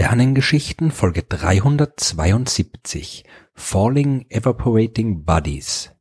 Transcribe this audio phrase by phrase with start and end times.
[0.00, 5.94] Sternengeschichten Folge 372 Falling Evaporating Bodies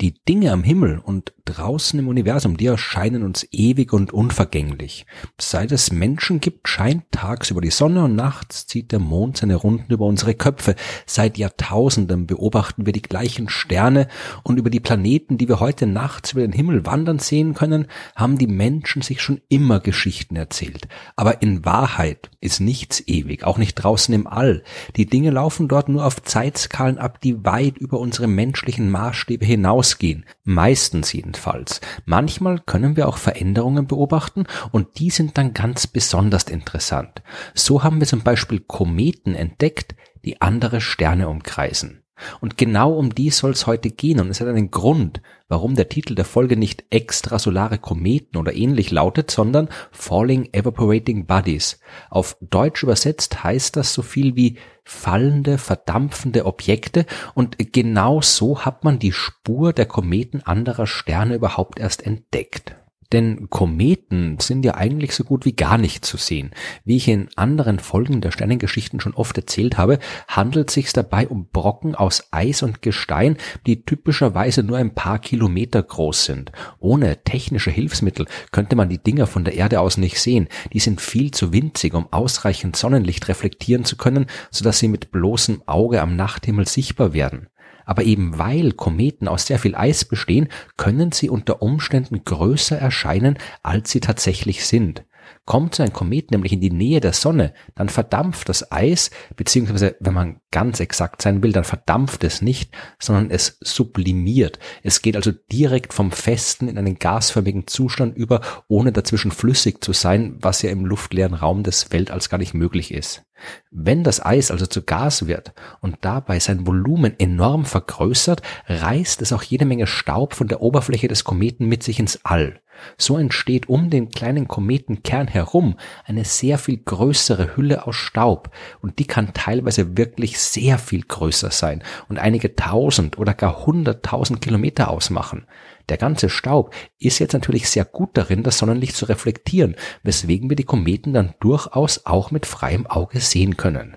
[0.00, 5.06] die Dinge am Himmel und draußen im Universum, die erscheinen uns ewig und unvergänglich.
[5.38, 9.92] Seit es Menschen gibt, scheint tagsüber die Sonne und nachts zieht der Mond seine Runden
[9.92, 10.74] über unsere Köpfe.
[11.06, 14.08] Seit Jahrtausenden beobachten wir die gleichen Sterne
[14.42, 17.86] und über die Planeten, die wir heute nachts über den Himmel wandern sehen können,
[18.16, 20.88] haben die Menschen sich schon immer Geschichten erzählt.
[21.14, 24.64] Aber in Wahrheit ist nichts ewig, auch nicht draußen im All.
[24.96, 29.83] Die Dinge laufen dort nur auf Zeitskalen ab, die weit über unsere menschlichen Maßstäbe hinaus
[29.84, 31.82] ausgehen, meistens jedenfalls.
[32.06, 37.22] Manchmal können wir auch Veränderungen beobachten und die sind dann ganz besonders interessant.
[37.52, 39.94] So haben wir zum Beispiel Kometen entdeckt,
[40.24, 42.03] die andere Sterne umkreisen.
[42.40, 45.88] Und genau um die soll es heute gehen und es hat einen Grund, warum der
[45.88, 51.80] Titel der Folge nicht extrasolare Kometen oder ähnlich lautet, sondern Falling Evaporating Bodies.
[52.10, 58.84] Auf Deutsch übersetzt heißt das so viel wie fallende, verdampfende Objekte und genau so hat
[58.84, 62.76] man die Spur der Kometen anderer Sterne überhaupt erst entdeckt.
[63.14, 66.50] Denn Kometen sind ja eigentlich so gut wie gar nicht zu sehen.
[66.84, 71.28] Wie ich in anderen Folgen der Sternengeschichten schon oft erzählt habe, handelt es sich dabei
[71.28, 73.36] um Brocken aus Eis und Gestein,
[73.68, 76.50] die typischerweise nur ein paar Kilometer groß sind.
[76.80, 80.48] Ohne technische Hilfsmittel könnte man die Dinger von der Erde aus nicht sehen.
[80.72, 85.62] Die sind viel zu winzig, um ausreichend Sonnenlicht reflektieren zu können, sodass sie mit bloßem
[85.66, 87.46] Auge am Nachthimmel sichtbar werden.
[87.84, 93.38] Aber eben weil Kometen aus sehr viel Eis bestehen, können sie unter Umständen größer erscheinen,
[93.62, 95.04] als sie tatsächlich sind.
[95.46, 99.96] Kommt so ein Komet nämlich in die Nähe der Sonne, dann verdampft das Eis, beziehungsweise
[100.00, 104.58] wenn man ganz exakt sein will, dann verdampft es nicht, sondern es sublimiert.
[104.82, 109.92] Es geht also direkt vom festen in einen gasförmigen Zustand über, ohne dazwischen flüssig zu
[109.92, 113.24] sein, was ja im luftleeren Raum des Weltalls gar nicht möglich ist.
[113.70, 119.32] Wenn das Eis also zu Gas wird und dabei sein Volumen enorm vergrößert, reißt es
[119.32, 122.60] auch jede Menge Staub von der Oberfläche des Kometen mit sich ins All.
[122.96, 129.00] So entsteht um den kleinen Kometenkern herum eine sehr viel größere Hülle aus Staub und
[129.00, 134.88] die kann teilweise wirklich sehr viel größer sein und einige tausend oder gar hunderttausend Kilometer
[134.90, 135.46] ausmachen.
[135.88, 139.74] Der ganze Staub ist jetzt natürlich sehr gut darin, das Sonnenlicht zu reflektieren,
[140.04, 143.96] weswegen wir die Kometen dann durchaus auch mit freiem Auge sehen können.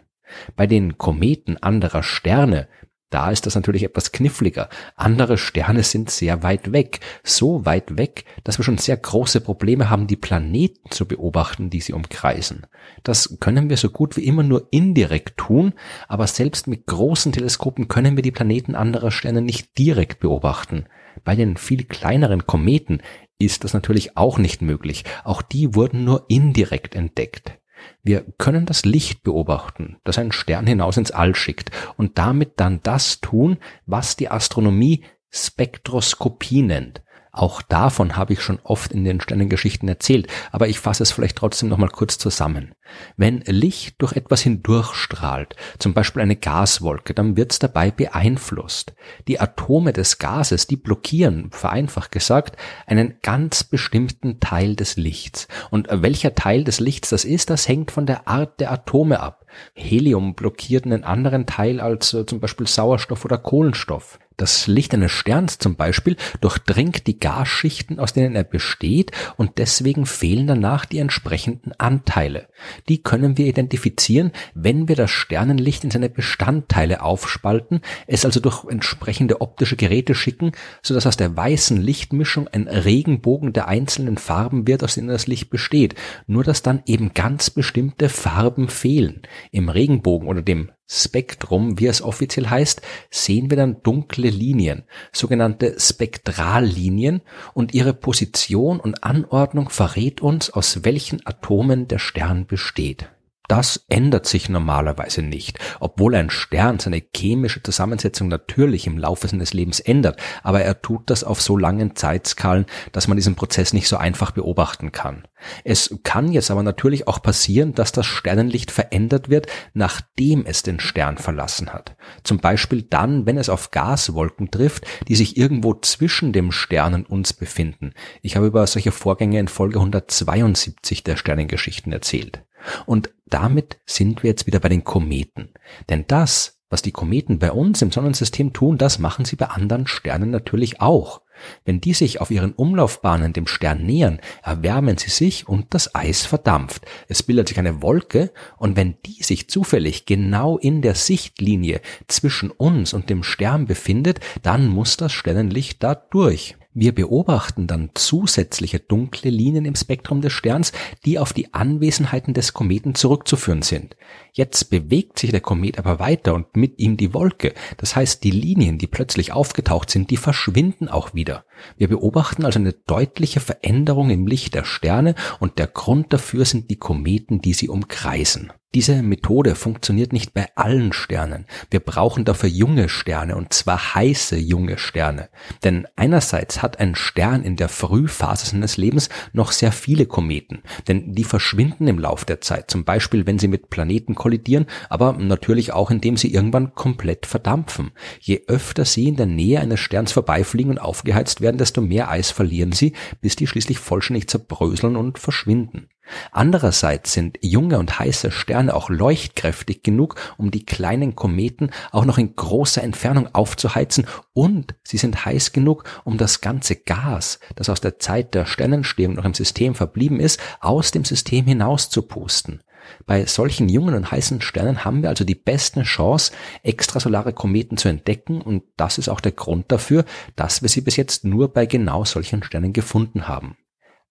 [0.56, 2.68] Bei den Kometen anderer Sterne
[3.10, 4.70] da ist das natürlich etwas kniffliger.
[4.96, 7.00] Andere Sterne sind sehr weit weg.
[7.24, 11.80] So weit weg, dass wir schon sehr große Probleme haben, die Planeten zu beobachten, die
[11.80, 12.68] sie umkreisen.
[13.04, 15.74] Das können wir so gut wie immer nur indirekt tun,
[16.10, 20.86] aber selbst mit großen Teleskopen können wir die Planeten anderer Sterne nicht direkt beobachten.
[21.24, 23.02] Bei den viel kleineren Kometen
[23.40, 25.06] ist das natürlich auch nicht möglich.
[25.24, 27.58] Auch die wurden nur indirekt entdeckt.
[28.04, 32.82] Wir können das Licht beobachten, das ein Stern hinaus ins All schickt und damit dann
[32.84, 37.02] das tun, was die Astronomie Spektroskopie nennt.
[37.38, 41.38] Auch davon habe ich schon oft in den Sternengeschichten erzählt, aber ich fasse es vielleicht
[41.38, 42.74] trotzdem nochmal kurz zusammen.
[43.16, 48.96] Wenn Licht durch etwas hindurchstrahlt, zum Beispiel eine Gaswolke, dann wird es dabei beeinflusst.
[49.28, 55.48] Die Atome des Gases, die blockieren, vereinfacht gesagt, einen ganz bestimmten Teil des Lichts.
[55.70, 59.46] Und welcher Teil des Lichts das ist, das hängt von der Art der Atome ab.
[59.76, 64.18] Helium blockiert einen anderen Teil als äh, zum Beispiel Sauerstoff oder Kohlenstoff.
[64.38, 70.06] Das Licht eines Sterns zum Beispiel durchdringt die Gasschichten, aus denen er besteht, und deswegen
[70.06, 72.48] fehlen danach die entsprechenden Anteile.
[72.88, 78.64] Die können wir identifizieren, wenn wir das Sternenlicht in seine Bestandteile aufspalten, es also durch
[78.66, 80.52] entsprechende optische Geräte schicken,
[80.84, 85.50] sodass aus der weißen Lichtmischung ein Regenbogen der einzelnen Farben wird, aus denen das Licht
[85.50, 85.96] besteht,
[86.28, 89.24] nur dass dann eben ganz bestimmte Farben fehlen.
[89.52, 92.82] Im Regenbogen oder dem Spektrum, wie es offiziell heißt,
[93.12, 97.22] sehen wir dann dunkle Linien, sogenannte Spektrallinien,
[97.54, 103.10] und ihre Position und Anordnung verrät uns, aus welchen Atomen der Stern besteht.
[103.48, 109.54] Das ändert sich normalerweise nicht, obwohl ein Stern seine chemische Zusammensetzung natürlich im Laufe seines
[109.54, 113.88] Lebens ändert, aber er tut das auf so langen Zeitskalen, dass man diesen Prozess nicht
[113.88, 115.24] so einfach beobachten kann.
[115.64, 120.82] Es kann jetzt aber natürlich auch passieren, dass das Sternenlicht verändert wird, nachdem es den
[120.82, 121.96] Stern verlassen hat.
[122.24, 127.10] Zum Beispiel dann, wenn es auf Gaswolken trifft, die sich irgendwo zwischen dem Stern und
[127.10, 127.94] uns befinden.
[128.22, 132.44] Ich habe über solche Vorgänge in Folge 172 der Sternengeschichten erzählt.
[132.86, 135.50] Und damit sind wir jetzt wieder bei den Kometen.
[135.90, 139.88] Denn das, was die Kometen bei uns im Sonnensystem tun, das machen sie bei anderen
[139.88, 141.22] Sternen natürlich auch.
[141.66, 146.26] Wenn die sich auf ihren Umlaufbahnen dem Stern nähern, erwärmen sie sich und das Eis
[146.26, 146.86] verdampft.
[147.08, 152.52] Es bildet sich eine Wolke und wenn die sich zufällig genau in der Sichtlinie zwischen
[152.52, 156.58] uns und dem Stern befindet, dann muss das Sternenlicht da durch.
[156.80, 160.74] Wir beobachten dann zusätzliche dunkle Linien im Spektrum des Sterns,
[161.06, 163.98] die auf die Anwesenheiten des Kometen zurückzuführen sind.
[164.32, 167.56] Jetzt bewegt sich der Komet aber weiter und mit ihm die Wolke.
[167.78, 171.46] Das heißt, die Linien, die plötzlich aufgetaucht sind, die verschwinden auch wieder.
[171.78, 176.70] Wir beobachten also eine deutliche Veränderung im Licht der Sterne und der Grund dafür sind
[176.70, 178.52] die Kometen, die sie umkreisen.
[178.76, 181.46] Diese Methode funktioniert nicht bei allen Sternen.
[181.72, 185.30] Wir brauchen dafür junge Sterne und zwar heiße junge Sterne.
[185.64, 191.14] Denn einerseits hat ein Stern in der Frühphase seines Lebens noch sehr viele Kometen, denn
[191.14, 195.72] die verschwinden im Lauf der Zeit, zum Beispiel wenn sie mit Planeten kollidieren, aber natürlich
[195.72, 197.92] auch indem sie irgendwann komplett verdampfen.
[198.20, 202.32] Je öfter sie in der Nähe eines Sterns vorbeifliegen und aufgeheizt werden, desto mehr Eis
[202.32, 205.88] verlieren sie, bis die schließlich vollständig zerbröseln und verschwinden.
[206.32, 212.18] Andererseits sind junge und heiße Sterne auch leuchtkräftig genug, um die kleinen Kometen auch noch
[212.18, 217.82] in großer Entfernung aufzuheizen und sie sind heiß genug, um das ganze Gas, das aus
[217.82, 222.62] der Zeit der Sternentstehung noch im System verblieben ist, aus dem System hinaus zu pusten.
[223.06, 226.32] Bei solchen jungen und heißen Sternen haben wir also die beste Chance,
[226.64, 230.06] extrasolare Kometen zu entdecken und das ist auch der Grund dafür,
[230.36, 233.58] dass wir sie bis jetzt nur bei genau solchen Sternen gefunden haben.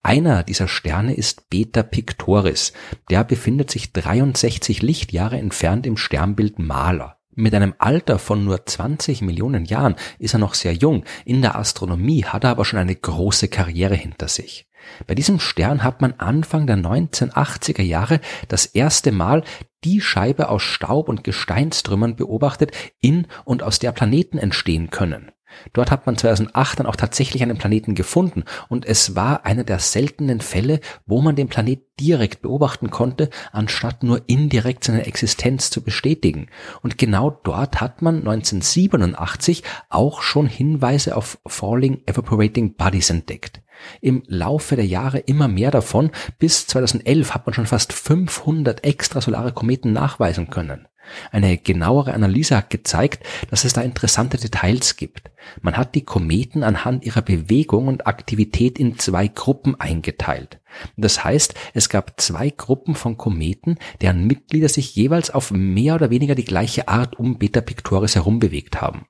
[0.03, 2.71] Einer dieser Sterne ist Beta Pictoris.
[3.09, 7.16] Der befindet sich 63 Lichtjahre entfernt im Sternbild Maler.
[7.39, 11.03] Mit einem Alter von nur 20 Millionen Jahren ist er noch sehr jung.
[11.23, 14.65] In der Astronomie hat er aber schon eine große Karriere hinter sich.
[15.05, 19.43] Bei diesem Stern hat man Anfang der 1980er Jahre das erste Mal
[19.83, 25.31] die Scheibe aus Staub und Gesteinstrümmern beobachtet, in und aus der Planeten entstehen können.
[25.73, 29.79] Dort hat man 2008 dann auch tatsächlich einen Planeten gefunden und es war einer der
[29.79, 35.81] seltenen Fälle, wo man den Planet direkt beobachten konnte, anstatt nur indirekt seine Existenz zu
[35.81, 36.47] bestätigen.
[36.81, 43.61] Und genau dort hat man 1987 auch schon Hinweise auf Falling Evaporating Bodies entdeckt.
[44.01, 46.11] Im Laufe der Jahre immer mehr davon.
[46.39, 50.86] Bis 2011 hat man schon fast 500 extrasolare Kometen nachweisen können.
[51.31, 55.31] Eine genauere Analyse hat gezeigt, dass es da interessante Details gibt.
[55.61, 60.59] Man hat die Kometen anhand ihrer Bewegung und Aktivität in zwei Gruppen eingeteilt.
[60.97, 66.09] Das heißt, es gab zwei Gruppen von Kometen, deren Mitglieder sich jeweils auf mehr oder
[66.09, 69.05] weniger die gleiche Art um Beta Pictoris herumbewegt haben.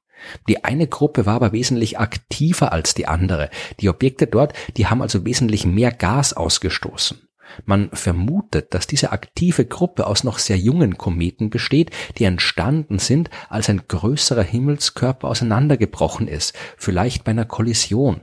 [0.47, 3.50] Die eine Gruppe war aber wesentlich aktiver als die andere.
[3.79, 7.26] Die Objekte dort, die haben also wesentlich mehr Gas ausgestoßen.
[7.65, 13.29] Man vermutet, dass diese aktive Gruppe aus noch sehr jungen Kometen besteht, die entstanden sind,
[13.49, 18.21] als ein größerer Himmelskörper auseinandergebrochen ist, vielleicht bei einer Kollision.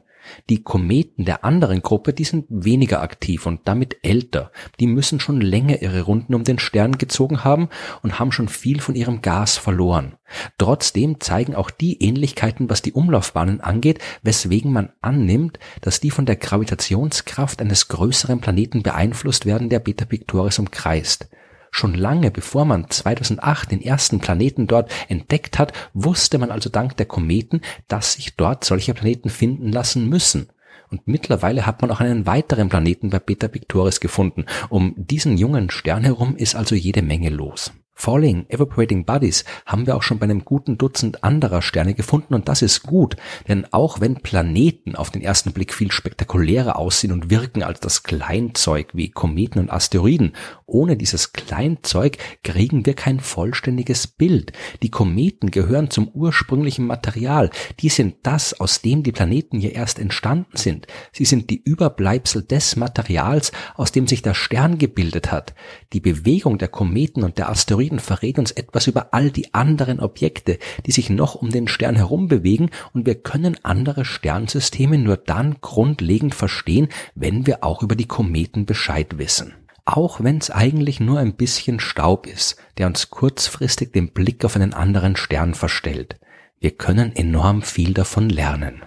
[0.48, 4.50] Die Kometen der anderen Gruppe, die sind weniger aktiv und damit älter.
[4.80, 7.68] Die müssen schon länger ihre Runden um den Stern gezogen haben
[8.02, 10.16] und haben schon viel von ihrem Gas verloren.
[10.58, 16.26] Trotzdem zeigen auch die Ähnlichkeiten, was die Umlaufbahnen angeht, weswegen man annimmt, dass die von
[16.26, 21.28] der Gravitationskraft eines größeren Planeten beeinflusst werden, der Beta Pictoris umkreist.
[21.76, 26.96] Schon lange bevor man 2008 den ersten Planeten dort entdeckt hat, wusste man also dank
[26.98, 30.50] der Kometen, dass sich dort solche Planeten finden lassen müssen.
[30.88, 34.46] Und mittlerweile hat man auch einen weiteren Planeten bei Beta Pictoris gefunden.
[34.68, 37.72] Um diesen jungen Stern herum ist also jede Menge los.
[37.94, 42.48] Falling Evaporating Bodies haben wir auch schon bei einem guten Dutzend anderer Sterne gefunden und
[42.48, 43.16] das ist gut,
[43.48, 48.02] denn auch wenn Planeten auf den ersten Blick viel spektakulärer aussehen und wirken als das
[48.02, 50.32] Kleinzeug wie Kometen und Asteroiden,
[50.66, 54.52] ohne dieses Kleinzeug kriegen wir kein vollständiges Bild.
[54.82, 59.98] Die Kometen gehören zum ursprünglichen Material, die sind das, aus dem die Planeten hier erst
[59.98, 60.88] entstanden sind.
[61.12, 65.54] Sie sind die Überbleibsel des Materials, aus dem sich der Stern gebildet hat.
[65.92, 70.00] Die Bewegung der Kometen und der Asteroiden Asteroiden verrät uns etwas über all die anderen
[70.00, 75.16] Objekte, die sich noch um den Stern herum bewegen und wir können andere Sternsysteme nur
[75.16, 79.54] dann grundlegend verstehen, wenn wir auch über die Kometen Bescheid wissen.
[79.84, 84.56] Auch wenn es eigentlich nur ein bisschen Staub ist, der uns kurzfristig den Blick auf
[84.56, 86.18] einen anderen Stern verstellt.
[86.58, 88.82] Wir können enorm viel davon lernen.